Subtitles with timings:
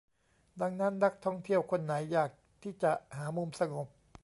[0.61, 2.29] ดังนั้นนักท่องเที่ยวคนไหนอยาก
[2.63, 3.87] ที่จะหามุมสงบ